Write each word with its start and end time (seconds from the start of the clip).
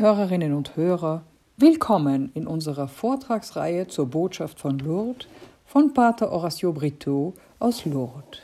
Hörerinnen 0.00 0.52
und 0.52 0.76
Hörer, 0.76 1.22
willkommen 1.56 2.30
in 2.34 2.46
unserer 2.46 2.86
Vortragsreihe 2.86 3.88
zur 3.88 4.06
Botschaft 4.06 4.60
von 4.60 4.78
Lourdes 4.78 5.26
von 5.64 5.94
Pater 5.94 6.30
Horacio 6.30 6.72
Brito 6.72 7.32
aus 7.58 7.86
Lourdes. 7.86 8.40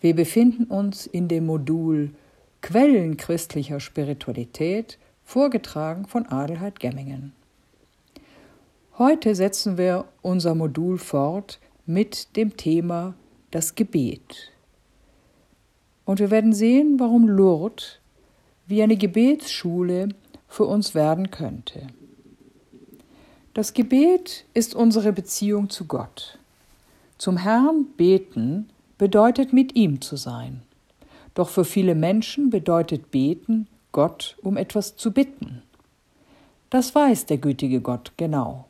Wir 0.00 0.14
befinden 0.14 0.64
uns 0.64 1.06
in 1.06 1.26
dem 1.26 1.46
Modul 1.46 2.10
Quellen 2.60 3.16
christlicher 3.16 3.80
Spiritualität, 3.80 4.98
vorgetragen 5.24 6.06
von 6.06 6.26
Adelheid 6.26 6.78
Gemmingen. 6.78 7.32
Heute 8.96 9.34
setzen 9.34 9.76
wir 9.76 10.04
unser 10.22 10.54
Modul 10.54 10.98
fort 10.98 11.58
mit 11.84 12.36
dem 12.36 12.56
Thema 12.56 13.14
das 13.50 13.74
Gebet. 13.74 14.52
Und 16.04 16.20
wir 16.20 16.30
werden 16.30 16.52
sehen, 16.52 17.00
warum 17.00 17.26
Lourdes 17.26 17.98
wie 18.66 18.82
eine 18.82 18.96
Gebetsschule 18.96 20.10
für 20.54 20.66
uns 20.66 20.94
werden 20.94 21.32
könnte. 21.32 21.88
Das 23.54 23.74
Gebet 23.74 24.44
ist 24.54 24.76
unsere 24.76 25.12
Beziehung 25.12 25.68
zu 25.68 25.86
Gott. 25.86 26.38
Zum 27.18 27.36
Herrn 27.36 27.86
beten 27.96 28.70
bedeutet 28.96 29.52
mit 29.52 29.74
ihm 29.74 30.00
zu 30.00 30.14
sein. 30.14 30.62
Doch 31.34 31.48
für 31.48 31.64
viele 31.64 31.96
Menschen 31.96 32.50
bedeutet 32.50 33.10
beten, 33.10 33.66
Gott 33.90 34.36
um 34.42 34.56
etwas 34.56 34.94
zu 34.96 35.10
bitten. 35.10 35.62
Das 36.70 36.94
weiß 36.94 37.26
der 37.26 37.38
gütige 37.38 37.80
Gott 37.80 38.12
genau. 38.16 38.68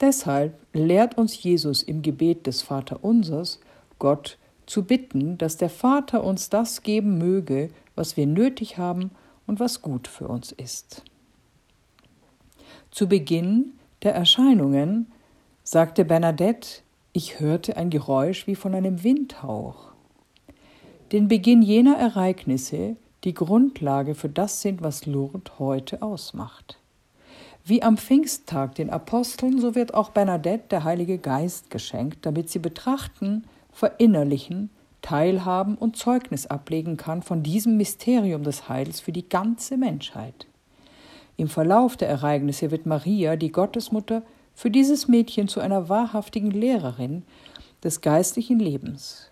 Deshalb 0.00 0.58
lehrt 0.74 1.16
uns 1.16 1.42
Jesus 1.42 1.82
im 1.82 2.02
Gebet 2.02 2.46
des 2.46 2.60
Vaterunsers, 2.60 3.60
Gott 3.98 4.36
zu 4.66 4.84
bitten, 4.84 5.38
dass 5.38 5.56
der 5.56 5.70
Vater 5.70 6.22
uns 6.22 6.50
das 6.50 6.82
geben 6.82 7.16
möge, 7.16 7.70
was 7.94 8.18
wir 8.18 8.26
nötig 8.26 8.76
haben 8.76 9.10
und 9.46 9.58
was 9.58 9.80
gut 9.80 10.06
für 10.06 10.28
uns 10.28 10.52
ist. 10.52 11.02
Zu 12.94 13.08
Beginn 13.08 13.72
der 14.04 14.14
Erscheinungen 14.14 15.10
sagte 15.64 16.04
Bernadette, 16.04 16.82
ich 17.12 17.40
hörte 17.40 17.76
ein 17.76 17.90
Geräusch 17.90 18.46
wie 18.46 18.54
von 18.54 18.72
einem 18.72 19.02
Windhauch. 19.02 19.90
Den 21.10 21.26
Beginn 21.26 21.60
jener 21.60 21.96
Ereignisse, 21.96 22.94
die 23.24 23.34
Grundlage 23.34 24.14
für 24.14 24.28
das 24.28 24.60
sind, 24.60 24.84
was 24.84 25.06
Lourdes 25.06 25.58
heute 25.58 26.02
ausmacht. 26.02 26.78
Wie 27.64 27.82
am 27.82 27.96
Pfingsttag 27.96 28.76
den 28.76 28.90
Aposteln, 28.90 29.60
so 29.60 29.74
wird 29.74 29.92
auch 29.92 30.10
Bernadette 30.10 30.68
der 30.70 30.84
Heilige 30.84 31.18
Geist 31.18 31.70
geschenkt, 31.70 32.24
damit 32.24 32.48
sie 32.48 32.60
betrachten, 32.60 33.42
verinnerlichen, 33.72 34.70
teilhaben 35.02 35.74
und 35.74 35.96
Zeugnis 35.96 36.46
ablegen 36.46 36.96
kann 36.96 37.22
von 37.22 37.42
diesem 37.42 37.76
Mysterium 37.76 38.44
des 38.44 38.68
Heils 38.68 39.00
für 39.00 39.10
die 39.10 39.28
ganze 39.28 39.78
Menschheit. 39.78 40.46
Im 41.36 41.48
Verlauf 41.48 41.96
der 41.96 42.08
Ereignisse 42.08 42.70
wird 42.70 42.86
Maria, 42.86 43.36
die 43.36 43.50
Gottesmutter, 43.50 44.22
für 44.54 44.70
dieses 44.70 45.08
Mädchen 45.08 45.48
zu 45.48 45.60
einer 45.60 45.88
wahrhaftigen 45.88 46.50
Lehrerin 46.50 47.24
des 47.82 48.00
geistlichen 48.00 48.60
Lebens. 48.60 49.30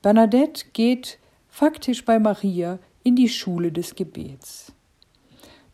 Bernadette 0.00 0.66
geht 0.72 1.18
faktisch 1.48 2.04
bei 2.04 2.18
Maria 2.18 2.78
in 3.02 3.14
die 3.14 3.28
Schule 3.28 3.72
des 3.72 3.94
Gebets. 3.94 4.72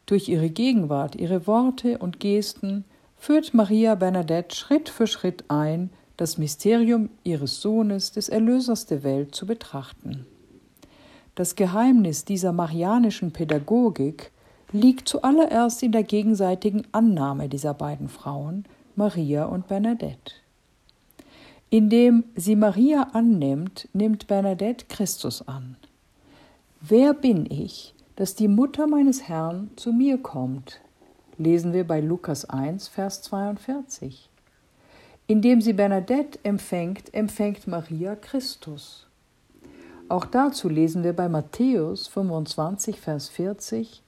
Durch 0.06 0.28
ihre 0.28 0.50
Gegenwart, 0.50 1.14
ihre 1.14 1.46
Worte 1.46 1.98
und 1.98 2.20
Gesten 2.20 2.84
führt 3.16 3.54
Maria 3.54 3.94
Bernadette 3.94 4.54
Schritt 4.54 4.88
für 4.88 5.06
Schritt 5.06 5.44
ein 5.48 5.90
das 6.16 6.38
Mysterium 6.38 7.10
ihres 7.24 7.60
Sohnes, 7.60 8.12
des 8.12 8.28
Erlösers 8.28 8.86
der 8.86 9.02
Welt, 9.02 9.34
zu 9.34 9.46
betrachten. 9.46 10.26
Das 11.34 11.56
Geheimnis 11.56 12.24
dieser 12.24 12.52
marianischen 12.52 13.32
Pädagogik 13.32 14.30
liegt 14.74 15.08
zuallererst 15.08 15.84
in 15.84 15.92
der 15.92 16.02
gegenseitigen 16.02 16.82
Annahme 16.90 17.48
dieser 17.48 17.74
beiden 17.74 18.08
Frauen, 18.08 18.64
Maria 18.96 19.44
und 19.44 19.68
Bernadette. 19.68 20.34
Indem 21.70 22.24
sie 22.34 22.56
Maria 22.56 23.04
annimmt, 23.12 23.88
nimmt 23.92 24.26
Bernadette 24.26 24.86
Christus 24.88 25.46
an. 25.46 25.76
Wer 26.80 27.14
bin 27.14 27.46
ich, 27.48 27.94
dass 28.16 28.34
die 28.34 28.48
Mutter 28.48 28.88
meines 28.88 29.28
Herrn 29.28 29.70
zu 29.76 29.92
mir 29.92 30.18
kommt? 30.18 30.80
Lesen 31.38 31.72
wir 31.72 31.86
bei 31.86 32.00
Lukas 32.00 32.44
1, 32.44 32.88
Vers 32.88 33.22
42. 33.22 34.28
Indem 35.28 35.60
sie 35.60 35.72
Bernadette 35.72 36.40
empfängt, 36.42 37.14
empfängt 37.14 37.68
Maria 37.68 38.16
Christus. 38.16 39.06
Auch 40.08 40.24
dazu 40.24 40.68
lesen 40.68 41.04
wir 41.04 41.12
bei 41.12 41.28
Matthäus 41.28 42.08
25, 42.08 43.00
Vers 43.00 43.28
40, 43.28 44.03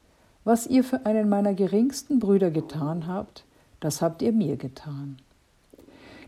Was 0.47 0.69
ihr 0.69 0.85
für 0.85 1.05
einen 1.05 1.29
meiner 1.29 1.55
geringsten 1.55 2.21
Brüder 2.21 2.53
getan 2.53 3.09
habt, 3.09 3.43
das 3.81 4.01
habt 4.01 4.23
ihr 4.23 4.31
mir 4.31 4.57
getan. 4.57 5.19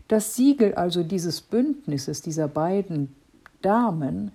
Das 0.09 0.35
Siegel 0.35 0.75
also 0.75 1.03
dieses 1.03 1.39
Bündnisses 1.39 2.21
dieser 2.21 2.49
beiden 2.49 3.15
Damen, 3.61 4.33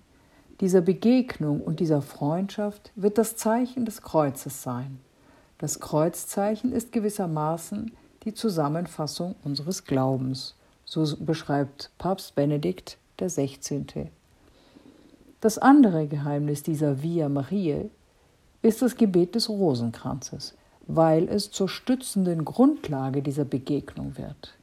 dieser 0.62 0.80
Begegnung 0.80 1.60
und 1.60 1.80
dieser 1.80 2.00
Freundschaft 2.00 2.92
wird 2.96 3.18
das 3.18 3.36
Zeichen 3.36 3.84
des 3.84 4.00
Kreuzes 4.00 4.62
sein. 4.62 5.00
Das 5.58 5.80
Kreuzzeichen 5.80 6.72
ist 6.72 6.90
gewissermaßen 6.90 7.92
die 8.24 8.32
Zusammenfassung 8.32 9.34
unseres 9.44 9.84
Glaubens. 9.84 10.54
So 10.86 11.04
beschreibt 11.20 11.90
Papst 11.98 12.34
Benedikt 12.34 12.96
XVI. 13.18 14.10
Das 15.42 15.58
andere 15.58 16.06
Geheimnis 16.06 16.62
dieser 16.62 17.02
Via 17.02 17.28
Mariae 17.28 17.90
ist 18.64 18.80
das 18.80 18.96
Gebet 18.96 19.34
des 19.34 19.50
Rosenkranzes, 19.50 20.54
weil 20.86 21.28
es 21.28 21.50
zur 21.50 21.68
stützenden 21.68 22.46
Grundlage 22.46 23.20
dieser 23.20 23.44
Begegnung 23.44 24.16
wird. 24.16 24.54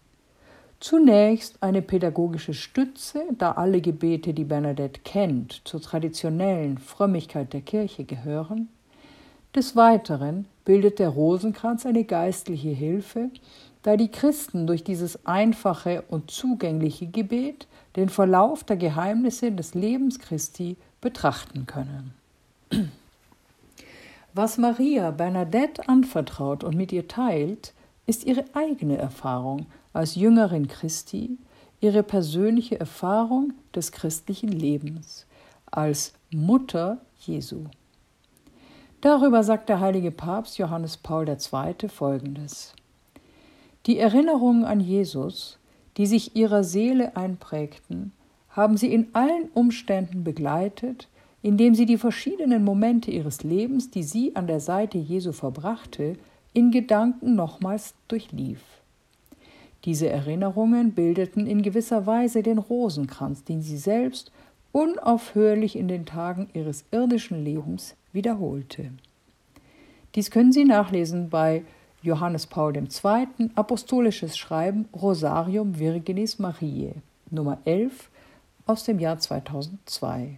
Zunächst 0.80 1.62
eine 1.62 1.84
pädagogische 1.84 2.56
Stütze, 2.56 3.22
da 3.38 3.52
alle 3.52 3.80
Gebete, 3.80 4.34
die 4.34 4.44
Bernadette 4.44 5.02
kennt, 5.04 5.62
zur 5.66 5.82
traditionellen 5.82 6.80
Frömmigkeit 6.80 7.54
der 7.54 7.62
Kirche 7.62 8.04
gehören. 8.04 8.70
Des 9.54 9.76
Weiteren 9.76 10.48
bildet 10.66 10.98
der 10.98 11.10
Rosenkranz 11.10 11.86
eine 11.86 12.04
geistliche 12.04 12.70
Hilfe, 12.70 13.30
da 13.84 13.98
die 13.98 14.10
Christen 14.10 14.66
durch 14.66 14.84
dieses 14.84 15.28
einfache 15.28 16.04
und 16.10 16.32
zugängliche 16.32 17.06
Gebet 17.06 17.68
den 17.96 18.10
Verlauf 18.10 18.64
der 18.64 18.78
Geheimnisse 18.78 19.52
des 19.52 19.76
Lebens 19.76 20.18
Christi 20.18 20.78
betrachten 21.02 21.68
können. 21.68 22.16
Was 24.34 24.58
Maria 24.58 25.12
Bernadette 25.12 25.90
anvertraut 25.90 26.64
und 26.64 26.76
mit 26.76 26.94
ihr 26.94 27.10
teilt, 27.10 27.74
ist 28.06 28.26
ihre 28.26 28.46
eigene 28.54 28.98
Erfahrung 28.98 29.66
als 29.92 30.16
Jüngerin 30.16 30.70
Christi, 30.70 31.38
ihre 31.82 32.02
persönliche 32.02 32.80
Erfahrung 32.80 33.54
des 33.76 33.92
christlichen 33.92 34.50
Lebens 34.50 35.26
als 35.70 36.14
Mutter 36.32 37.00
Jesu. 37.20 37.66
Darüber 39.02 39.44
sagt 39.44 39.68
der 39.68 39.82
heilige 39.82 40.12
Papst 40.12 40.58
Johannes 40.58 40.96
Paul 40.96 41.28
II. 41.28 41.90
folgendes. 41.90 42.74
Die 43.86 43.98
Erinnerungen 43.98 44.64
an 44.64 44.80
Jesus, 44.80 45.58
die 45.98 46.06
sich 46.06 46.36
ihrer 46.38 46.64
Seele 46.64 47.18
einprägten, 47.18 48.14
haben 48.50 48.78
sie 48.78 48.94
in 48.94 49.14
allen 49.14 49.50
Umständen 49.54 50.24
begleitet, 50.24 51.08
indem 51.44 51.76
sie 51.76 51.86
die 51.86 51.98
verschiedenen 51.98 52.64
Momente 52.64 53.12
ihres 53.12 53.44
Lebens, 53.44 53.90
die 53.90 54.04
sie 54.04 54.36
an 54.36 54.48
der 54.48 54.60
Seite 54.60 54.98
Jesu 54.98 55.32
verbrachte, 55.32 56.16
in 56.54 56.72
Gedanken 56.72 57.36
nochmals 57.36 57.94
durchlief. 58.08 58.62
Diese 59.86 60.10
Erinnerungen 60.10 60.92
bildeten 60.92 61.48
in 61.48 61.64
gewisser 61.64 62.06
Weise 62.06 62.44
den 62.44 62.60
Rosenkranz, 62.60 63.44
den 63.44 63.62
sie 63.62 63.78
selbst 63.78 64.32
unaufhörlich 64.72 65.76
in 65.76 65.88
den 65.88 66.06
Tagen 66.06 66.50
ihres 66.54 66.86
irdischen 66.92 67.44
Lebens 67.44 67.96
wiederholte. 68.14 68.92
Dies 70.16 70.30
können 70.30 70.52
Sie 70.52 70.66
nachlesen 70.66 71.30
bei 71.30 71.64
Johannes 72.02 72.46
Paul 72.48 72.76
II. 72.76 73.50
Apostolisches 73.56 74.38
Schreiben 74.38 74.88
Rosarium 74.94 75.80
Virginis 75.80 76.38
Mariae, 76.38 76.96
Nummer 77.30 77.60
11 77.66 78.10
aus 78.66 78.84
dem 78.84 79.00
Jahr 79.00 79.20
2002. 79.20 80.38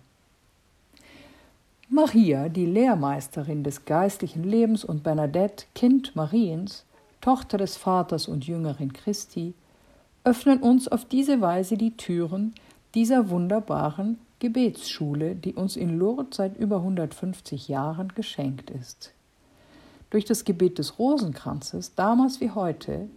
Maria, 1.89 2.49
die 2.49 2.65
Lehrmeisterin 2.65 3.63
des 3.63 3.85
geistlichen 3.85 4.43
Lebens 4.43 4.85
und 4.85 5.03
Bernadette, 5.03 5.65
Kind 5.75 6.15
Mariens, 6.15 6.85
Tochter 7.21 7.57
des 7.57 7.77
Vaters 7.77 8.27
und 8.27 8.47
Jüngerin 8.47 8.93
Christi, 8.93 9.53
öffnen 10.23 10.59
uns 10.59 10.87
auf 10.87 11.05
diese 11.05 11.41
Weise 11.41 11.77
die 11.77 11.95
Türen 11.97 12.53
dieser 12.95 13.29
wunderbaren 13.29 14.17
Gebetsschule, 14.39 15.35
die 15.35 15.53
uns 15.53 15.75
in 15.75 15.97
Lourdes 15.97 16.37
seit 16.37 16.57
über 16.57 16.77
150 16.77 17.67
Jahren 17.67 18.09
geschenkt 18.09 18.69
ist. 18.69 19.13
Durch 20.09 20.25
das 20.25 20.45
Gebet 20.45 20.79
des 20.79 20.99
Rosenkranzes, 20.99 21.95
damals 21.95 22.39
wie 22.39 22.51
heute, 22.51 23.09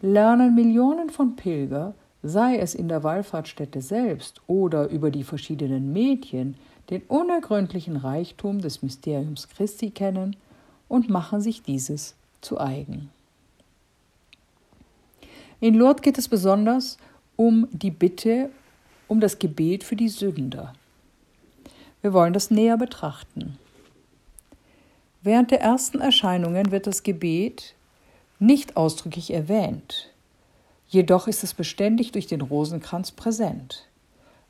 lernen 0.00 0.54
Millionen 0.54 1.10
von 1.10 1.36
Pilger, 1.36 1.94
sei 2.22 2.56
es 2.56 2.74
in 2.74 2.88
der 2.88 3.02
Wallfahrtsstätte 3.02 3.82
selbst 3.82 4.40
oder 4.46 4.88
über 4.88 5.10
die 5.10 5.24
verschiedenen 5.24 5.92
Medien, 5.92 6.56
den 6.90 7.02
unergründlichen 7.02 7.96
Reichtum 7.96 8.60
des 8.60 8.82
Mysteriums 8.82 9.48
Christi 9.48 9.90
kennen 9.90 10.36
und 10.88 11.08
machen 11.08 11.40
sich 11.40 11.62
dieses 11.62 12.14
zu 12.40 12.60
eigen. 12.60 13.10
In 15.60 15.74
Lourdes 15.74 16.02
geht 16.02 16.18
es 16.18 16.28
besonders 16.28 16.98
um 17.36 17.68
die 17.72 17.90
Bitte, 17.90 18.50
um 19.08 19.20
das 19.20 19.38
Gebet 19.38 19.82
für 19.84 19.96
die 19.96 20.08
Sünder. 20.08 20.74
Wir 22.02 22.12
wollen 22.12 22.34
das 22.34 22.50
näher 22.50 22.76
betrachten. 22.76 23.58
Während 25.22 25.50
der 25.50 25.62
ersten 25.62 26.00
Erscheinungen 26.00 26.70
wird 26.70 26.86
das 26.86 27.02
Gebet 27.02 27.74
nicht 28.38 28.76
ausdrücklich 28.76 29.32
erwähnt, 29.32 30.10
jedoch 30.88 31.28
ist 31.28 31.42
es 31.42 31.54
beständig 31.54 32.12
durch 32.12 32.26
den 32.26 32.42
Rosenkranz 32.42 33.10
präsent. 33.10 33.86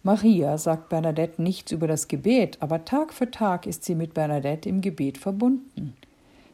Maria 0.06 0.59
sagt 0.59 0.91
Bernadette 0.91 1.41
nichts 1.41 1.73
über 1.73 1.87
das 1.87 2.09
Gebet, 2.09 2.59
aber 2.61 2.85
Tag 2.85 3.15
für 3.15 3.31
Tag 3.31 3.67
ist 3.67 3.85
sie 3.85 3.95
mit 3.95 4.12
Bernadette 4.12 4.69
im 4.69 4.83
Gebet 4.83 5.17
verbunden. 5.17 5.97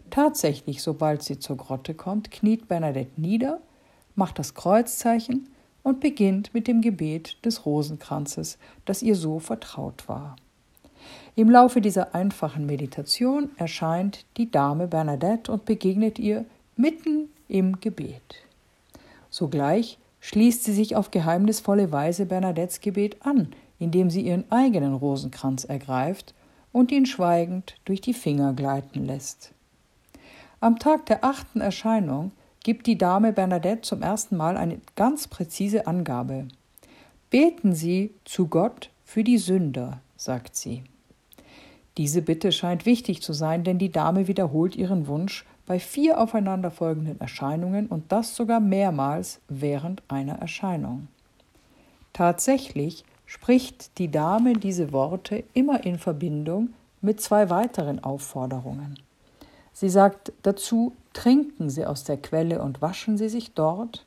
Tatsächlich, 0.08 0.82
sobald 0.82 1.25
sie 1.25 1.41
zur 1.41 1.56
Grotte 1.56 1.94
kommt, 1.94 2.31
kniet 2.31 2.69
Bernadette 2.69 3.20
nieder, 3.20 3.61
macht 4.14 4.38
das 4.38 4.55
Kreuzzeichen 4.55 5.49
und 5.82 5.99
beginnt 5.99 6.55
mit 6.55 6.69
dem 6.69 6.81
Gebet 6.81 7.44
des 7.44 7.67
Rosenkranzes, 7.67 8.56
das 8.85 9.02
ihr 9.02 9.17
so 9.17 9.41
vertraut 9.41 10.08
war. 10.08 10.37
Im 11.35 11.50
Laufe 11.50 11.81
dieser 11.81 12.14
einfachen 12.14 12.67
Meditation 12.67 13.50
erscheint 13.56 14.26
die 14.37 14.49
Dame 14.49 14.87
Bernadette 14.87 15.50
und 15.50 15.64
begegnet 15.64 16.20
ihr 16.20 16.44
mitten 16.76 17.29
im 17.49 17.81
Gebet. 17.81 18.44
Sogleich 19.29 19.99
schließt 20.20 20.64
sie 20.64 20.72
sich 20.72 20.96
auf 20.96 21.11
geheimnisvolle 21.11 21.93
Weise 21.93 22.26
Bernadettes 22.26 22.81
Gebet 22.81 23.17
an, 23.20 23.49
indem 23.78 24.11
sie 24.11 24.22
ihren 24.22 24.50
eigenen 24.50 24.94
Rosenkranz 24.94 25.64
ergreift 25.64 26.34
und 26.72 26.93
ihn 26.93 27.06
schweigend 27.06 27.76
durch 27.84 28.00
die 28.00 28.14
Finger 28.14 28.52
gleiten 28.52 29.05
lässt. 29.05 29.52
Am 30.61 30.78
Tag 30.78 31.06
der 31.06 31.25
achten 31.25 31.61
Erscheinung 31.61 32.32
gibt 32.62 32.87
die 32.87 32.99
Dame 32.99 33.32
Bernadette 33.32 33.82
zum 33.82 34.02
ersten 34.02 34.37
Mal 34.37 34.56
eine 34.56 34.81
ganz 34.94 35.26
präzise 35.26 35.87
Angabe. 35.87 36.49
Beten 37.31 37.75
Sie 37.75 38.12
zu 38.25 38.49
Gott 38.49 38.90
für 39.05 39.25
die 39.25 39.38
Sünder, 39.38 40.00
sagt 40.16 40.56
sie. 40.56 40.84
Diese 41.96 42.23
Bitte 42.23 42.52
scheint 42.52 42.87
wichtig 42.87 43.23
zu 43.23 43.32
sein, 43.32 43.64
denn 43.64 43.78
die 43.78 43.90
Dame 43.90 44.28
wiederholt 44.28 44.76
ihren 44.76 45.06
Wunsch 45.06 45.44
bei 45.70 45.78
vier 45.78 46.19
aufeinanderfolgenden 46.20 47.20
Erscheinungen 47.20 47.87
und 47.87 48.11
das 48.11 48.34
sogar 48.34 48.58
mehrmals 48.58 49.38
während 49.46 50.02
einer 50.08 50.40
Erscheinung. 50.40 51.06
Tatsächlich 52.12 53.05
spricht 53.25 53.96
die 53.99 54.11
Dame 54.11 54.55
diese 54.55 54.93
Worte 54.93 55.44
immer 55.55 55.84
in 55.84 55.96
Verbindung 55.96 56.70
mit 57.00 57.20
zwei 57.20 57.50
weiteren 57.50 58.02
Aufforderungen. 58.02 58.99
Sie 59.72 59.88
sagt 59.88 60.32
dazu, 60.43 60.93
trinken 61.12 61.70
Sie 61.70 61.87
aus 61.87 62.02
der 62.02 62.16
Quelle 62.16 62.61
und 62.61 62.82
waschen 62.82 63.16
Sie 63.16 63.28
sich 63.28 63.55
dort, 63.55 64.05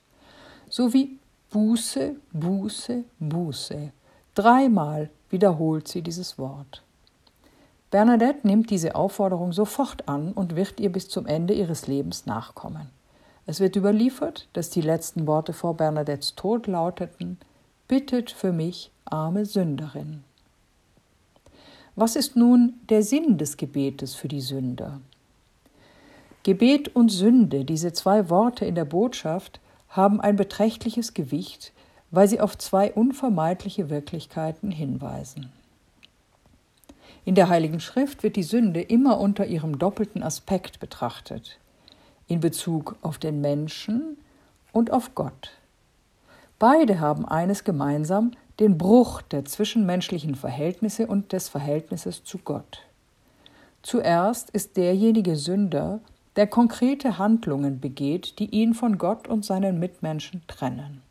sowie 0.67 1.17
Buße, 1.49 2.17
Buße, 2.33 3.05
Buße. 3.19 3.93
Dreimal 4.35 5.09
wiederholt 5.29 5.87
sie 5.87 6.01
dieses 6.01 6.37
Wort. 6.37 6.82
Bernadette 7.93 8.47
nimmt 8.47 8.71
diese 8.71 8.95
Aufforderung 8.95 9.53
sofort 9.53 10.09
an 10.09 10.31
und 10.31 10.55
wird 10.55 10.79
ihr 10.79 10.91
bis 10.91 11.09
zum 11.09 11.27
Ende 11.27 11.53
ihres 11.53 11.85
Lebens 11.85 12.25
nachkommen. 12.25 12.89
Es 13.45 13.59
wird 13.59 13.75
überliefert, 13.75 14.47
dass 14.53 14.71
die 14.71 14.81
letzten 14.81 15.27
Worte 15.27 15.53
vor 15.53 15.77
Bernadettes 15.77 16.33
Tod 16.33 16.65
lauteten 16.65 17.37
Bittet 17.87 18.31
für 18.31 18.51
mich, 18.51 18.89
arme 19.05 19.45
Sünderin. 19.45 20.23
Was 21.95 22.15
ist 22.15 22.35
nun 22.35 22.79
der 22.89 23.03
Sinn 23.03 23.37
des 23.37 23.57
Gebetes 23.57 24.15
für 24.15 24.27
die 24.27 24.41
Sünder? 24.41 24.99
Gebet 26.41 26.95
und 26.95 27.09
Sünde, 27.09 27.63
diese 27.63 27.93
zwei 27.93 28.27
Worte 28.31 28.65
in 28.65 28.73
der 28.73 28.85
Botschaft, 28.85 29.59
haben 29.89 30.19
ein 30.19 30.35
beträchtliches 30.35 31.13
Gewicht, 31.13 31.71
weil 32.09 32.27
sie 32.27 32.41
auf 32.41 32.57
zwei 32.57 32.91
unvermeidliche 32.91 33.91
Wirklichkeiten 33.91 34.71
hinweisen. 34.71 35.51
In 37.25 37.35
der 37.35 37.47
Heiligen 37.47 37.79
Schrift 37.79 38.23
wird 38.23 38.35
die 38.35 38.43
Sünde 38.43 38.81
immer 38.81 39.19
unter 39.19 39.45
ihrem 39.45 39.79
doppelten 39.79 40.23
Aspekt 40.23 40.79
betrachtet, 40.79 41.57
in 42.27 42.41
Bezug 42.41 42.97
auf 43.01 43.17
den 43.17 43.39
Menschen 43.39 44.17
und 44.73 44.91
auf 44.91 45.15
Gott. 45.15 45.51
Beide 46.59 46.99
haben 46.99 47.25
eines 47.25 47.63
gemeinsam, 47.63 48.31
den 48.59 48.77
Bruch 48.77 49.21
der 49.21 49.45
zwischenmenschlichen 49.45 50.35
Verhältnisse 50.35 51.07
und 51.07 51.31
des 51.31 51.49
Verhältnisses 51.49 52.23
zu 52.23 52.37
Gott. 52.39 52.85
Zuerst 53.81 54.49
ist 54.51 54.77
derjenige 54.77 55.35
Sünder, 55.35 55.99
der 56.35 56.47
konkrete 56.47 57.17
Handlungen 57.17 57.79
begeht, 57.79 58.39
die 58.39 58.49
ihn 58.49 58.73
von 58.73 58.97
Gott 58.97 59.27
und 59.27 59.45
seinen 59.45 59.79
Mitmenschen 59.79 60.41
trennen. 60.47 61.01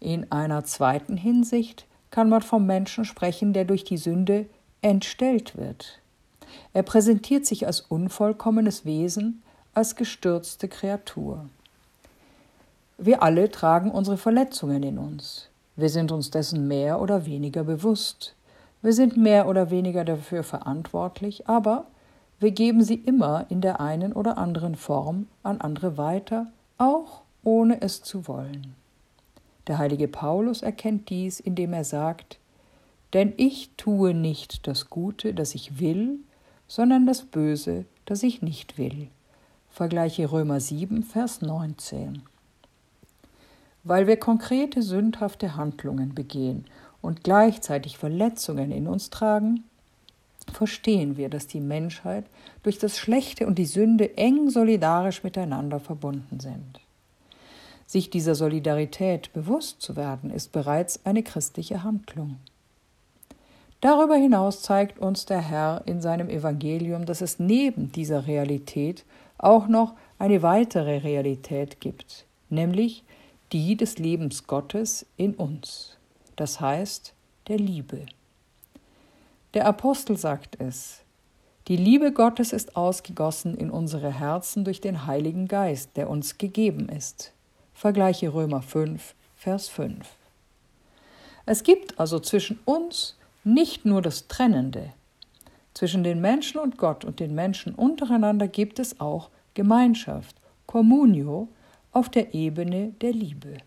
In 0.00 0.30
einer 0.30 0.64
zweiten 0.64 1.16
Hinsicht 1.16 1.86
kann 2.10 2.28
man 2.28 2.42
vom 2.42 2.66
Menschen 2.66 3.04
sprechen, 3.04 3.52
der 3.52 3.64
durch 3.64 3.84
die 3.84 3.96
Sünde 3.96 4.46
entstellt 4.84 5.56
wird. 5.56 5.98
Er 6.72 6.82
präsentiert 6.82 7.46
sich 7.46 7.66
als 7.66 7.80
unvollkommenes 7.80 8.84
Wesen, 8.84 9.42
als 9.72 9.96
gestürzte 9.96 10.68
Kreatur. 10.68 11.46
Wir 12.98 13.22
alle 13.22 13.50
tragen 13.50 13.90
unsere 13.90 14.18
Verletzungen 14.18 14.82
in 14.82 14.98
uns. 14.98 15.48
Wir 15.74 15.88
sind 15.88 16.12
uns 16.12 16.30
dessen 16.30 16.68
mehr 16.68 17.00
oder 17.00 17.26
weniger 17.26 17.64
bewusst. 17.64 18.34
Wir 18.82 18.92
sind 18.92 19.16
mehr 19.16 19.48
oder 19.48 19.70
weniger 19.70 20.04
dafür 20.04 20.44
verantwortlich, 20.44 21.48
aber 21.48 21.86
wir 22.38 22.50
geben 22.50 22.84
sie 22.84 22.96
immer 22.96 23.46
in 23.48 23.62
der 23.62 23.80
einen 23.80 24.12
oder 24.12 24.36
anderen 24.36 24.76
Form 24.76 25.28
an 25.42 25.60
andere 25.60 25.96
weiter, 25.96 26.48
auch 26.76 27.22
ohne 27.42 27.80
es 27.80 28.02
zu 28.02 28.28
wollen. 28.28 28.74
Der 29.66 29.78
heilige 29.78 30.08
Paulus 30.08 30.62
erkennt 30.62 31.08
dies, 31.08 31.40
indem 31.40 31.72
er 31.72 31.84
sagt, 31.84 32.38
denn 33.14 33.32
ich 33.36 33.70
tue 33.76 34.12
nicht 34.12 34.66
das 34.66 34.90
Gute, 34.90 35.32
das 35.34 35.54
ich 35.54 35.78
will, 35.78 36.18
sondern 36.66 37.06
das 37.06 37.22
Böse, 37.22 37.84
das 38.04 38.22
ich 38.22 38.42
nicht 38.42 38.76
will. 38.76 39.08
Vergleiche 39.70 40.30
Römer 40.30 40.60
7, 40.60 41.02
Vers 41.02 41.40
19. 41.40 42.22
Weil 43.84 44.06
wir 44.06 44.16
konkrete 44.16 44.82
sündhafte 44.82 45.56
Handlungen 45.56 46.14
begehen 46.14 46.64
und 47.02 47.22
gleichzeitig 47.22 47.98
Verletzungen 47.98 48.72
in 48.72 48.88
uns 48.88 49.10
tragen, 49.10 49.64
verstehen 50.52 51.16
wir, 51.16 51.28
dass 51.28 51.46
die 51.46 51.60
Menschheit 51.60 52.24
durch 52.62 52.78
das 52.78 52.98
Schlechte 52.98 53.46
und 53.46 53.58
die 53.58 53.66
Sünde 53.66 54.16
eng 54.16 54.50
solidarisch 54.50 55.22
miteinander 55.22 55.80
verbunden 55.80 56.40
sind. 56.40 56.80
Sich 57.86 58.10
dieser 58.10 58.34
Solidarität 58.34 59.32
bewusst 59.32 59.82
zu 59.82 59.96
werden, 59.96 60.30
ist 60.30 60.52
bereits 60.52 61.04
eine 61.04 61.22
christliche 61.22 61.84
Handlung. 61.84 62.38
Darüber 63.84 64.16
hinaus 64.16 64.62
zeigt 64.62 64.98
uns 64.98 65.26
der 65.26 65.42
Herr 65.42 65.82
in 65.84 66.00
seinem 66.00 66.30
Evangelium, 66.30 67.04
dass 67.04 67.20
es 67.20 67.38
neben 67.38 67.92
dieser 67.92 68.26
Realität 68.26 69.04
auch 69.36 69.68
noch 69.68 69.92
eine 70.18 70.40
weitere 70.42 70.96
Realität 70.96 71.82
gibt, 71.82 72.24
nämlich 72.48 73.04
die 73.52 73.76
des 73.76 73.98
Lebens 73.98 74.46
Gottes 74.46 75.04
in 75.18 75.34
uns, 75.34 75.98
das 76.36 76.62
heißt 76.62 77.12
der 77.48 77.58
Liebe. 77.58 78.06
Der 79.52 79.66
Apostel 79.66 80.16
sagt 80.16 80.58
es, 80.62 81.02
die 81.68 81.76
Liebe 81.76 82.10
Gottes 82.10 82.54
ist 82.54 82.76
ausgegossen 82.76 83.54
in 83.54 83.70
unsere 83.70 84.18
Herzen 84.18 84.64
durch 84.64 84.80
den 84.80 85.04
Heiligen 85.04 85.46
Geist, 85.46 85.90
der 85.96 86.08
uns 86.08 86.38
gegeben 86.38 86.88
ist. 86.88 87.34
Vergleiche 87.74 88.32
Römer 88.32 88.62
5, 88.62 89.14
Vers 89.36 89.68
5. 89.68 90.08
Es 91.44 91.62
gibt 91.62 92.00
also 92.00 92.18
zwischen 92.18 92.58
uns 92.64 93.16
nicht 93.44 93.84
nur 93.84 94.02
das 94.02 94.26
Trennende. 94.28 94.92
Zwischen 95.74 96.04
den 96.04 96.20
Menschen 96.20 96.60
und 96.60 96.78
Gott 96.78 97.04
und 97.04 97.20
den 97.20 97.34
Menschen 97.34 97.74
untereinander 97.74 98.48
gibt 98.48 98.78
es 98.78 99.00
auch 99.00 99.30
Gemeinschaft, 99.54 100.36
Communio, 100.66 101.48
auf 101.92 102.08
der 102.08 102.34
Ebene 102.34 102.92
der 103.00 103.12
Liebe. 103.12 103.58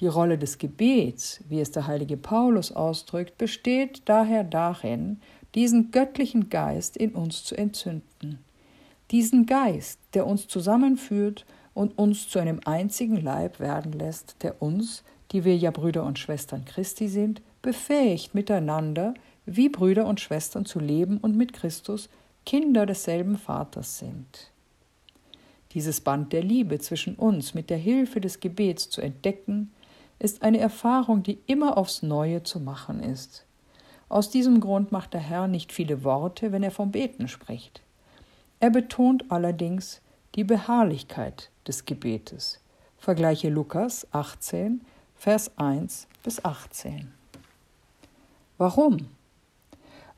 Die 0.00 0.06
Rolle 0.06 0.36
des 0.36 0.58
Gebets, 0.58 1.40
wie 1.48 1.60
es 1.60 1.70
der 1.70 1.86
heilige 1.86 2.16
Paulus 2.16 2.72
ausdrückt, 2.72 3.38
besteht 3.38 4.02
daher 4.04 4.44
darin, 4.44 5.20
diesen 5.54 5.90
göttlichen 5.90 6.50
Geist 6.50 6.96
in 6.98 7.14
uns 7.14 7.44
zu 7.44 7.56
entzünden. 7.56 8.38
Diesen 9.10 9.46
Geist, 9.46 9.98
der 10.12 10.26
uns 10.26 10.48
zusammenführt 10.48 11.46
und 11.72 11.96
uns 11.98 12.28
zu 12.28 12.38
einem 12.38 12.60
einzigen 12.64 13.16
Leib 13.16 13.60
werden 13.60 13.92
lässt, 13.92 14.36
der 14.42 14.60
uns, 14.60 15.02
die 15.32 15.44
wir 15.44 15.56
ja 15.56 15.70
Brüder 15.70 16.04
und 16.04 16.18
Schwestern 16.18 16.64
Christi 16.66 17.08
sind, 17.08 17.40
befähigt, 17.66 18.32
miteinander 18.32 19.12
wie 19.44 19.68
Brüder 19.68 20.06
und 20.06 20.20
Schwestern 20.20 20.64
zu 20.66 20.78
leben 20.78 21.18
und 21.18 21.36
mit 21.36 21.52
Christus 21.52 22.08
Kinder 22.46 22.86
desselben 22.86 23.36
Vaters 23.36 23.98
sind. 23.98 24.52
Dieses 25.72 26.00
Band 26.00 26.32
der 26.32 26.44
Liebe 26.44 26.78
zwischen 26.78 27.16
uns 27.16 27.54
mit 27.54 27.68
der 27.68 27.76
Hilfe 27.76 28.20
des 28.20 28.38
Gebets 28.38 28.88
zu 28.88 29.00
entdecken, 29.00 29.72
ist 30.20 30.42
eine 30.42 30.58
Erfahrung, 30.58 31.24
die 31.24 31.40
immer 31.46 31.76
aufs 31.76 32.02
Neue 32.02 32.44
zu 32.44 32.60
machen 32.60 33.00
ist. 33.00 33.44
Aus 34.08 34.30
diesem 34.30 34.60
Grund 34.60 34.92
macht 34.92 35.12
der 35.12 35.20
Herr 35.20 35.48
nicht 35.48 35.72
viele 35.72 36.04
Worte, 36.04 36.52
wenn 36.52 36.62
er 36.62 36.70
vom 36.70 36.92
Beten 36.92 37.26
spricht. 37.26 37.82
Er 38.60 38.70
betont 38.70 39.24
allerdings 39.28 40.00
die 40.36 40.44
Beharrlichkeit 40.44 41.50
des 41.66 41.84
Gebetes. 41.84 42.60
Vergleiche 42.96 43.48
Lukas 43.48 44.06
18, 44.12 44.82
Vers 45.16 45.58
1 45.58 46.06
bis 46.22 46.44
18. 46.44 47.15
Warum? 48.58 49.08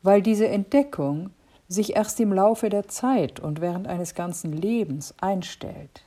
Weil 0.03 0.23
diese 0.23 0.49
Entdeckung 0.49 1.31
sich 1.69 1.97
erst 1.97 2.19
im 2.21 2.33
Laufe 2.33 2.71
der 2.71 2.89
Zeit 2.89 3.41
und 3.41 3.61
während 3.61 3.87
eines 3.87 4.15
ganzen 4.15 4.53
Lebens 4.53 5.15
einstellt. 5.21 6.03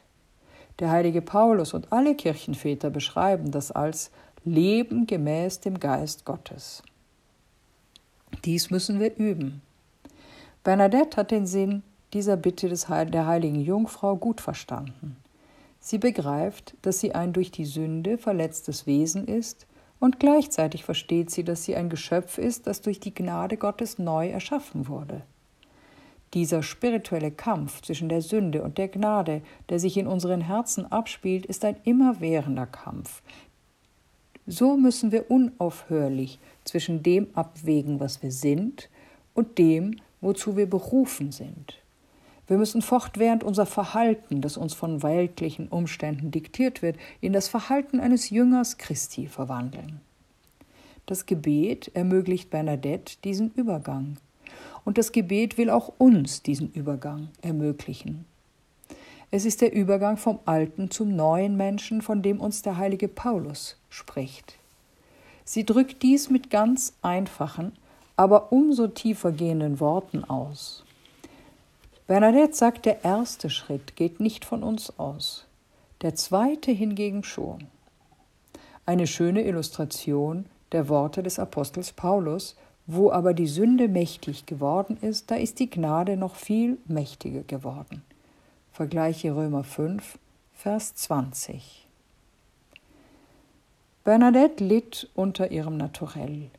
Der 0.79 0.89
heilige 0.89 1.21
Paulus 1.21 1.73
und 1.73 1.91
alle 1.91 2.15
Kirchenväter 2.15 2.89
beschreiben 2.89 3.51
das 3.51 3.71
als 3.71 4.09
Leben 4.43 5.05
gemäß 5.05 5.59
dem 5.59 5.79
Geist 5.79 6.25
Gottes. 6.25 6.81
Dies 8.43 8.71
müssen 8.71 8.99
wir 8.99 9.15
üben. 9.17 9.61
Bernadette 10.63 11.17
hat 11.17 11.31
den 11.31 11.45
Sinn 11.45 11.83
dieser 12.13 12.37
Bitte 12.37 12.67
des 12.69 12.89
Heil 12.89 13.11
der 13.11 13.27
heiligen 13.27 13.61
Jungfrau 13.61 14.15
gut 14.15 14.41
verstanden. 14.41 15.17
Sie 15.79 15.97
begreift, 15.97 16.75
dass 16.81 16.99
sie 16.99 17.13
ein 17.13 17.33
durch 17.33 17.51
die 17.51 17.65
Sünde 17.65 18.17
verletztes 18.17 18.87
Wesen 18.87 19.27
ist, 19.27 19.67
und 20.01 20.19
gleichzeitig 20.19 20.83
versteht 20.83 21.29
sie, 21.29 21.43
dass 21.43 21.63
sie 21.63 21.75
ein 21.75 21.87
Geschöpf 21.87 22.39
ist, 22.39 22.65
das 22.65 22.81
durch 22.81 22.99
die 22.99 23.13
Gnade 23.13 23.55
Gottes 23.55 23.99
neu 23.99 24.29
erschaffen 24.29 24.87
wurde. 24.87 25.21
Dieser 26.33 26.63
spirituelle 26.63 27.29
Kampf 27.29 27.81
zwischen 27.83 28.09
der 28.09 28.21
Sünde 28.21 28.63
und 28.63 28.79
der 28.79 28.87
Gnade, 28.87 29.43
der 29.69 29.79
sich 29.79 29.97
in 29.97 30.07
unseren 30.07 30.41
Herzen 30.41 30.91
abspielt, 30.91 31.45
ist 31.45 31.63
ein 31.63 31.75
immerwährender 31.83 32.65
Kampf. 32.65 33.21
So 34.47 34.75
müssen 34.75 35.11
wir 35.11 35.29
unaufhörlich 35.29 36.39
zwischen 36.63 37.03
dem 37.03 37.27
abwägen, 37.35 37.99
was 37.99 38.23
wir 38.23 38.31
sind, 38.31 38.89
und 39.35 39.59
dem, 39.59 39.97
wozu 40.19 40.57
wir 40.57 40.67
berufen 40.67 41.31
sind. 41.31 41.80
Wir 42.47 42.57
müssen 42.57 42.81
fortwährend 42.81 43.43
unser 43.43 43.65
Verhalten, 43.65 44.41
das 44.41 44.57
uns 44.57 44.73
von 44.73 45.03
weltlichen 45.03 45.67
Umständen 45.67 46.31
diktiert 46.31 46.81
wird, 46.81 46.97
in 47.21 47.33
das 47.33 47.47
Verhalten 47.47 47.99
eines 47.99 48.29
Jüngers 48.29 48.77
Christi 48.77 49.27
verwandeln. 49.27 50.01
Das 51.05 51.25
Gebet 51.25 51.91
ermöglicht 51.93 52.49
Bernadette 52.49 53.17
diesen 53.23 53.51
Übergang. 53.53 54.17
Und 54.83 54.97
das 54.97 55.11
Gebet 55.11 55.57
will 55.57 55.69
auch 55.69 55.93
uns 55.97 56.41
diesen 56.41 56.71
Übergang 56.73 57.29
ermöglichen. 57.41 58.25
Es 59.29 59.45
ist 59.45 59.61
der 59.61 59.73
Übergang 59.73 60.17
vom 60.17 60.39
alten 60.45 60.91
zum 60.91 61.15
neuen 61.15 61.55
Menschen, 61.55 62.01
von 62.01 62.21
dem 62.21 62.41
uns 62.41 62.63
der 62.63 62.77
heilige 62.77 63.07
Paulus 63.07 63.77
spricht. 63.89 64.57
Sie 65.45 65.65
drückt 65.65 66.03
dies 66.03 66.29
mit 66.29 66.49
ganz 66.49 66.93
einfachen, 67.01 67.71
aber 68.17 68.51
umso 68.51 68.87
tiefer 68.87 69.31
gehenden 69.31 69.79
Worten 69.79 70.23
aus. 70.25 70.83
Bernadette 72.07 72.53
sagt, 72.53 72.85
der 72.85 73.03
erste 73.03 73.49
Schritt 73.49 73.95
geht 73.95 74.19
nicht 74.19 74.45
von 74.45 74.63
uns 74.63 74.97
aus, 74.99 75.45
der 76.01 76.15
zweite 76.15 76.71
hingegen 76.71 77.23
schon. 77.23 77.67
Eine 78.85 79.07
schöne 79.07 79.45
Illustration 79.45 80.45
der 80.71 80.89
Worte 80.89 81.23
des 81.23 81.39
Apostels 81.39 81.91
Paulus, 81.91 82.55
wo 82.87 83.11
aber 83.11 83.33
die 83.33 83.47
Sünde 83.47 83.87
mächtig 83.87 84.45
geworden 84.45 84.97
ist, 85.01 85.31
da 85.31 85.35
ist 85.35 85.59
die 85.59 85.69
Gnade 85.69 86.17
noch 86.17 86.35
viel 86.35 86.77
mächtiger 86.85 87.43
geworden. 87.43 88.03
Vergleiche 88.71 89.35
Römer 89.35 89.63
5, 89.63 90.17
Vers 90.53 90.95
20. 90.95 91.87
Bernadette 94.03 94.63
litt 94.63 95.09
unter 95.13 95.51
ihrem 95.51 95.77
Naturell. 95.77 96.49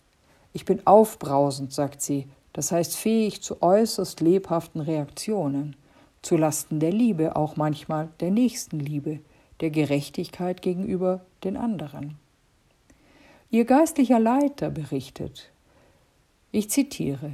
Ich 0.52 0.64
bin 0.64 0.86
aufbrausend, 0.86 1.72
sagt 1.72 2.00
sie, 2.02 2.28
das 2.52 2.72
heißt 2.72 2.96
fähig 2.96 3.42
zu 3.42 3.62
äußerst 3.62 4.20
lebhaften 4.20 4.80
Reaktionen, 4.80 5.76
zu 6.22 6.36
Lasten 6.36 6.80
der 6.80 6.92
Liebe, 6.92 7.36
auch 7.36 7.56
manchmal 7.56 8.08
der 8.20 8.30
Nächstenliebe, 8.30 9.20
der 9.60 9.70
Gerechtigkeit 9.70 10.62
gegenüber 10.62 11.24
den 11.44 11.56
anderen. 11.56 12.16
Ihr 13.50 13.64
geistlicher 13.64 14.18
Leiter 14.18 14.70
berichtet, 14.70 15.50
ich 16.52 16.70
zitiere, 16.70 17.32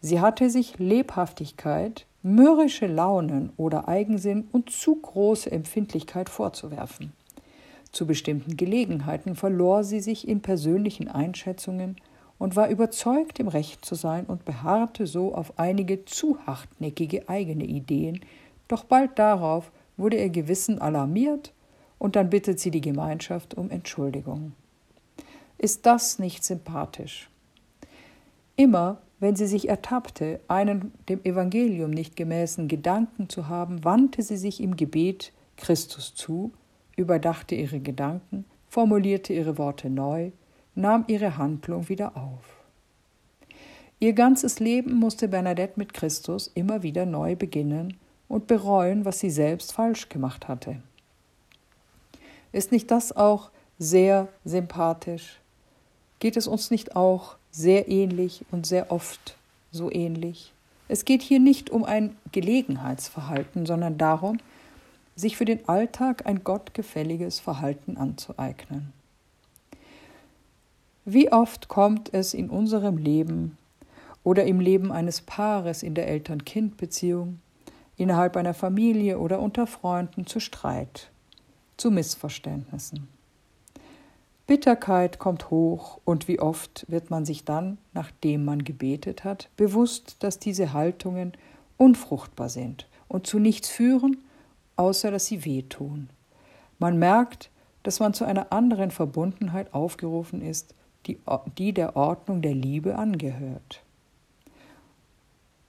sie 0.00 0.20
hatte 0.20 0.50
sich 0.50 0.78
Lebhaftigkeit, 0.78 2.06
mürrische 2.22 2.86
Launen 2.86 3.52
oder 3.56 3.88
Eigensinn 3.88 4.48
und 4.52 4.70
zu 4.70 4.96
große 4.96 5.50
Empfindlichkeit 5.50 6.28
vorzuwerfen. 6.28 7.12
Zu 7.92 8.06
bestimmten 8.06 8.56
Gelegenheiten 8.56 9.36
verlor 9.36 9.84
sie 9.84 10.00
sich 10.00 10.26
in 10.26 10.40
persönlichen 10.40 11.08
Einschätzungen 11.08 11.96
und 12.44 12.56
war 12.56 12.68
überzeugt, 12.68 13.40
im 13.40 13.48
Recht 13.48 13.86
zu 13.86 13.94
sein 13.94 14.26
und 14.26 14.44
beharrte 14.44 15.06
so 15.06 15.34
auf 15.34 15.58
einige 15.58 16.04
zu 16.04 16.36
hartnäckige 16.46 17.26
eigene 17.26 17.64
Ideen, 17.64 18.20
doch 18.68 18.84
bald 18.84 19.18
darauf 19.18 19.72
wurde 19.96 20.18
ihr 20.18 20.28
Gewissen 20.28 20.78
alarmiert 20.78 21.54
und 21.98 22.16
dann 22.16 22.28
bittet 22.28 22.60
sie 22.60 22.70
die 22.70 22.82
Gemeinschaft 22.82 23.54
um 23.54 23.70
Entschuldigung. 23.70 24.52
Ist 25.56 25.86
das 25.86 26.18
nicht 26.18 26.44
sympathisch? 26.44 27.30
Immer, 28.56 28.98
wenn 29.20 29.36
sie 29.36 29.46
sich 29.46 29.70
ertappte, 29.70 30.38
einen 30.46 30.92
dem 31.08 31.24
Evangelium 31.24 31.92
nicht 31.92 32.14
gemäßen 32.14 32.68
Gedanken 32.68 33.30
zu 33.30 33.48
haben, 33.48 33.84
wandte 33.84 34.20
sie 34.20 34.36
sich 34.36 34.62
im 34.62 34.76
Gebet 34.76 35.32
Christus 35.56 36.14
zu, 36.14 36.52
überdachte 36.94 37.54
ihre 37.54 37.80
Gedanken, 37.80 38.44
formulierte 38.68 39.32
ihre 39.32 39.56
Worte 39.56 39.88
neu, 39.88 40.30
nahm 40.74 41.04
ihre 41.06 41.36
Handlung 41.36 41.88
wieder 41.88 42.16
auf. 42.16 42.64
Ihr 44.00 44.12
ganzes 44.12 44.60
Leben 44.60 44.94
musste 44.94 45.28
Bernadette 45.28 45.74
mit 45.76 45.94
Christus 45.94 46.50
immer 46.54 46.82
wieder 46.82 47.06
neu 47.06 47.36
beginnen 47.36 47.96
und 48.28 48.46
bereuen, 48.46 49.04
was 49.04 49.20
sie 49.20 49.30
selbst 49.30 49.72
falsch 49.72 50.08
gemacht 50.08 50.48
hatte. 50.48 50.82
Ist 52.52 52.72
nicht 52.72 52.90
das 52.90 53.16
auch 53.16 53.50
sehr 53.78 54.28
sympathisch? 54.44 55.40
Geht 56.18 56.36
es 56.36 56.46
uns 56.46 56.70
nicht 56.70 56.96
auch 56.96 57.36
sehr 57.50 57.88
ähnlich 57.88 58.44
und 58.50 58.66
sehr 58.66 58.90
oft 58.90 59.36
so 59.70 59.90
ähnlich? 59.90 60.52
Es 60.88 61.04
geht 61.04 61.22
hier 61.22 61.40
nicht 61.40 61.70
um 61.70 61.84
ein 61.84 62.16
Gelegenheitsverhalten, 62.32 63.66
sondern 63.66 63.96
darum, 63.96 64.38
sich 65.16 65.36
für 65.36 65.44
den 65.44 65.68
Alltag 65.68 66.26
ein 66.26 66.44
gottgefälliges 66.44 67.40
Verhalten 67.40 67.96
anzueignen. 67.96 68.92
Wie 71.06 71.30
oft 71.30 71.68
kommt 71.68 72.14
es 72.14 72.32
in 72.32 72.48
unserem 72.48 72.96
Leben 72.96 73.58
oder 74.22 74.44
im 74.44 74.58
Leben 74.58 74.90
eines 74.90 75.20
Paares 75.20 75.82
in 75.82 75.94
der 75.94 76.08
Eltern-Kind-Beziehung, 76.08 77.40
innerhalb 77.96 78.38
einer 78.38 78.54
Familie 78.54 79.18
oder 79.18 79.38
unter 79.40 79.66
Freunden 79.66 80.26
zu 80.26 80.40
Streit, 80.40 81.10
zu 81.76 81.90
Missverständnissen. 81.90 83.06
Bitterkeit 84.46 85.18
kommt 85.18 85.50
hoch 85.50 86.00
und 86.04 86.26
wie 86.26 86.40
oft 86.40 86.86
wird 86.88 87.10
man 87.10 87.26
sich 87.26 87.44
dann, 87.44 87.78
nachdem 87.92 88.44
man 88.44 88.64
gebetet 88.64 89.24
hat, 89.24 89.50
bewusst, 89.56 90.16
dass 90.20 90.38
diese 90.38 90.72
Haltungen 90.72 91.32
unfruchtbar 91.76 92.48
sind 92.48 92.88
und 93.08 93.26
zu 93.26 93.38
nichts 93.38 93.68
führen, 93.68 94.18
außer 94.76 95.10
dass 95.10 95.26
sie 95.26 95.44
wehtun. 95.44 96.08
Man 96.78 96.98
merkt, 96.98 97.50
dass 97.82 98.00
man 98.00 98.14
zu 98.14 98.24
einer 98.24 98.52
anderen 98.52 98.90
Verbundenheit 98.90 99.72
aufgerufen 99.72 100.42
ist, 100.42 100.74
die, 101.06 101.18
die 101.58 101.72
der 101.72 101.96
Ordnung 101.96 102.42
der 102.42 102.54
Liebe 102.54 102.96
angehört. 102.96 103.82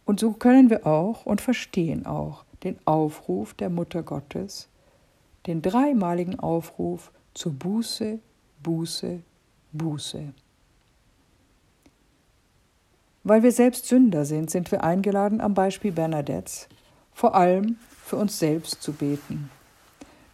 Und 0.05 0.19
so 0.19 0.33
können 0.33 0.69
wir 0.69 0.85
auch 0.85 1.25
und 1.25 1.41
verstehen 1.41 2.05
auch 2.05 2.45
den 2.63 2.77
Aufruf 2.85 3.53
der 3.53 3.69
Mutter 3.69 4.03
Gottes, 4.03 4.69
den 5.47 5.61
dreimaligen 5.61 6.39
Aufruf 6.39 7.11
zur 7.33 7.53
Buße, 7.53 8.19
Buße, 8.63 9.19
Buße. 9.71 10.33
Weil 13.23 13.43
wir 13.43 13.51
selbst 13.51 13.87
Sünder 13.87 14.25
sind, 14.25 14.51
sind 14.51 14.71
wir 14.71 14.83
eingeladen, 14.83 15.41
am 15.41 15.53
Beispiel 15.53 15.91
Bernadettes 15.91 16.67
vor 17.15 17.33
allem 17.33 17.77
für 18.03 18.17
uns 18.17 18.37
selbst 18.37 18.83
zu 18.83 18.91
beten. 18.91 19.49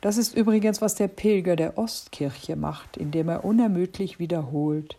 Das 0.01 0.17
ist 0.17 0.35
übrigens, 0.35 0.81
was 0.81 0.95
der 0.95 1.07
Pilger 1.07 1.55
der 1.55 1.77
Ostkirche 1.77 2.55
macht, 2.55 2.97
indem 2.97 3.29
er 3.29 3.45
unermüdlich 3.45 4.17
wiederholt 4.17 4.97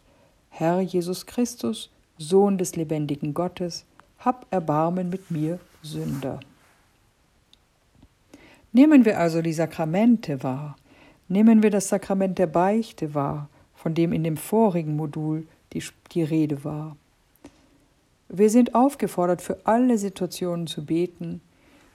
Herr 0.49 0.81
Jesus 0.81 1.27
Christus, 1.27 1.91
Sohn 2.19 2.57
des 2.57 2.77
lebendigen 2.77 3.35
Gottes, 3.35 3.85
hab 4.19 4.47
Erbarmen 4.51 5.09
mit 5.09 5.31
mir, 5.31 5.59
Sünder. 5.83 6.41
Nehmen 8.73 9.05
wir 9.05 9.19
also 9.19 9.43
die 9.43 9.55
Sakramente 9.55 10.43
wahr, 10.43 10.77
nehmen 11.29 11.63
wir 11.63 11.71
das 11.71 11.89
Sakrament 11.89 12.39
der 12.39 12.47
Beichte 12.47 13.15
wahr, 13.15 13.49
von 13.75 13.95
dem 13.95 14.13
in 14.13 14.23
dem 14.23 14.37
vorigen 14.37 14.95
Modul 14.95 15.49
die, 15.73 15.83
die 16.13 16.23
Rede 16.23 16.63
war. 16.65 16.97
Wir 18.29 18.51
sind 18.51 18.75
aufgefordert, 18.75 19.43
für 19.43 19.59
alle 19.65 19.99
Situationen 19.99 20.67
zu 20.67 20.85
beten, 20.85 21.41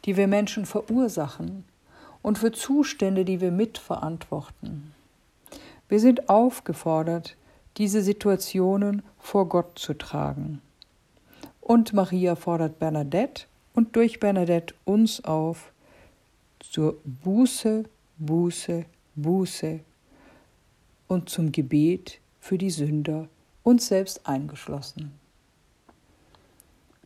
die 0.03 0.17
wir 0.17 0.27
Menschen 0.27 0.65
verursachen 0.65 1.63
und 2.27 2.38
für 2.38 2.51
Zustände, 2.51 3.24
die 3.24 3.39
wir 3.39 3.51
mitverantworten. 3.51 4.93
Wir 5.88 6.01
sind 6.01 6.27
aufgefordert, 6.27 7.38
diese 7.77 8.01
Situationen 8.01 9.01
vor 9.17 9.48
Gott 9.48 9.79
zu 9.79 9.93
tragen. 9.93 10.62
Und 11.62 11.93
Maria 11.93 12.36
fordert 12.36 12.79
Bernadette 12.79 13.46
und 13.74 13.96
durch 13.96 14.19
Bernadette 14.19 14.75
uns 14.84 15.24
auf 15.24 15.72
zur 16.60 16.98
Buße, 17.05 17.86
Buße, 18.17 18.84
Buße 19.15 19.79
und 21.07 21.29
zum 21.29 21.53
Gebet 21.53 22.19
für 22.41 22.57
die 22.57 22.72
Sünder, 22.72 23.29
uns 23.63 23.88
selbst 23.88 24.27
eingeschlossen. 24.27 25.13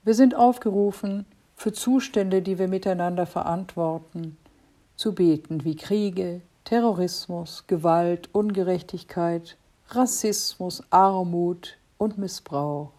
Wir 0.04 0.16
sind 0.16 0.34
aufgerufen, 0.34 1.28
für 1.56 1.74
Zustände, 1.74 2.42
die 2.42 2.58
wir 2.58 2.68
miteinander 2.68 3.28
verantworten, 3.28 4.36
zu 5.02 5.16
beten, 5.16 5.66
wie 5.66 5.76
Kriege, 5.76 6.42
Terrorismus, 6.64 7.64
Gewalt, 7.66 8.30
Ungerechtigkeit, 8.34 9.58
Rassismus, 9.88 10.84
Armut 10.92 11.80
und 11.98 12.20
Missbrauch. 12.20 12.92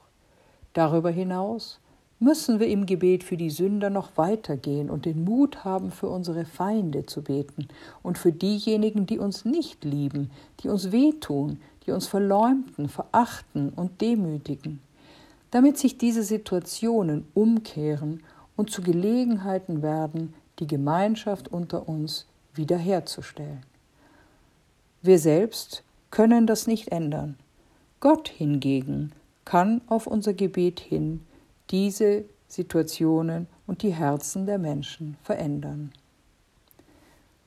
Darüber 0.73 1.11
hinaus 1.11 1.79
müssen 2.19 2.59
wir 2.59 2.67
im 2.67 2.87
Gebet 2.87 3.23
für 3.23 3.37
die 3.37 3.51
Sünder 3.51 3.89
noch 3.89 4.17
weitergehen 4.17 4.91
und 4.91 5.05
den 5.05 5.23
Mut 5.23 5.65
haben, 5.65 5.93
für 5.93 6.09
unsere 6.09 6.45
Feinde 6.45 7.07
zu 7.07 7.23
beten 7.23 7.69
und 8.03 8.19
für 8.19 8.33
diejenigen, 8.33 9.07
die 9.07 9.21
uns 9.21 9.45
nicht 9.45 9.85
lieben, 9.85 10.33
die 10.59 10.71
uns 10.71 10.91
wehtun, 10.91 11.61
die 11.87 11.93
uns 11.93 12.09
verleumden, 12.09 12.89
verachten 12.89 13.69
und 13.69 14.01
demütigen, 14.01 14.81
damit 15.53 15.79
sich 15.79 15.99
diese 15.99 16.25
Situationen 16.25 17.29
umkehren 17.33 18.25
und 18.57 18.71
zu 18.71 18.83
Gelegenheiten 18.83 19.83
werden, 19.83 20.35
die 20.63 20.69
Gemeinschaft 20.69 21.49
unter 21.49 21.89
uns 21.89 22.25
wiederherzustellen. 22.55 23.67
Wir 25.03 25.19
selbst 25.19 25.83
können 26.13 26.47
das 26.47 26.69
nicht 26.69 26.93
ändern. 26.93 27.37
Gott 27.99 28.29
hingegen 28.29 29.11
kann 29.45 29.81
auf 29.89 30.07
unser 30.07 30.35
Gebet 30.35 30.79
hin 30.79 31.27
diese 31.71 32.25
Situationen 32.47 33.49
und 33.67 33.83
die 33.83 33.93
Herzen 33.93 34.47
der 34.47 34.59
Menschen 34.59 35.17
verändern. 35.25 35.91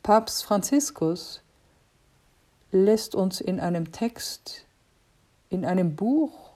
Papst 0.04 0.44
Franziskus 0.44 1.42
lässt 2.74 3.16
uns 3.16 3.40
in 3.40 3.62
einem 3.62 3.94
Text, 3.94 4.66
in 5.50 5.64
einem 5.64 5.96
Buch 5.96 6.52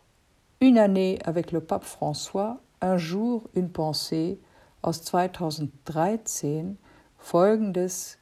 Une 0.60 0.78
année 0.78 1.20
avec 1.24 1.54
le 1.54 1.62
pape 1.62 1.86
François, 1.86 2.60
un 2.82 2.98
jour 2.98 3.44
une 3.56 3.72
pensée 3.72 4.40
aus 4.82 5.04
2013 5.04 6.78
folgendes 7.18 8.18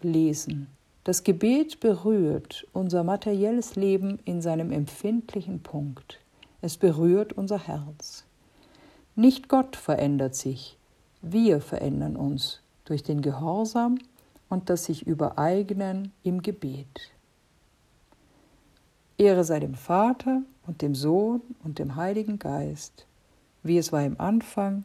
lesen. 0.00 0.68
Das 1.04 1.24
Gebet 1.24 1.80
berührt 1.80 2.66
unser 2.72 3.02
materielles 3.04 3.76
Leben 3.76 4.18
in 4.24 4.42
seinem 4.42 4.72
empfindlichen 4.72 5.60
Punkt. 5.60 6.20
Es 6.60 6.76
berührt 6.76 7.32
unser 7.32 7.66
Herz. 7.66 8.24
Nicht 9.14 9.48
Gott 9.48 9.76
verändert 9.76 10.34
sich, 10.34 10.76
wir 11.22 11.60
verändern 11.60 12.16
uns 12.16 12.60
durch 12.84 13.02
den 13.02 13.22
Gehorsam 13.22 13.98
und 14.48 14.70
das 14.70 14.84
sich 14.84 15.06
übereignen 15.06 16.12
im 16.22 16.42
Gebet. 16.42 17.10
Ehre 19.16 19.44
sei 19.44 19.60
dem 19.60 19.74
Vater 19.74 20.42
und 20.66 20.82
dem 20.82 20.94
Sohn 20.94 21.42
und 21.64 21.78
dem 21.78 21.96
Heiligen 21.96 22.38
Geist, 22.38 23.06
wie 23.62 23.78
es 23.78 23.92
war 23.92 24.04
im 24.04 24.20
Anfang, 24.20 24.84